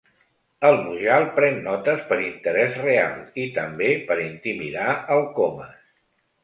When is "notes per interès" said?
1.67-2.81